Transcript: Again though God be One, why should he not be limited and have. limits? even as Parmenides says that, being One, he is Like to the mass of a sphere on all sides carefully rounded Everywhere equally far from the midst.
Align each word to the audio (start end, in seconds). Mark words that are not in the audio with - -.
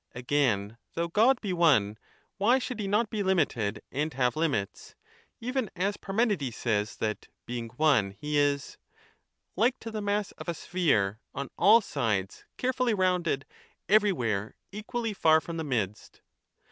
Again 0.15 0.79
though 0.95 1.09
God 1.09 1.39
be 1.41 1.53
One, 1.53 1.95
why 2.37 2.57
should 2.57 2.79
he 2.79 2.87
not 2.87 3.11
be 3.11 3.21
limited 3.21 3.83
and 3.91 4.11
have. 4.15 4.35
limits? 4.35 4.95
even 5.39 5.69
as 5.75 5.95
Parmenides 5.95 6.55
says 6.55 6.95
that, 6.95 7.27
being 7.45 7.67
One, 7.77 8.09
he 8.09 8.35
is 8.35 8.77
Like 9.55 9.77
to 9.81 9.91
the 9.91 10.01
mass 10.01 10.31
of 10.39 10.49
a 10.49 10.55
sphere 10.55 11.19
on 11.35 11.51
all 11.55 11.81
sides 11.81 12.45
carefully 12.57 12.95
rounded 12.95 13.45
Everywhere 13.87 14.55
equally 14.71 15.13
far 15.13 15.39
from 15.39 15.57
the 15.57 15.63
midst. 15.63 16.21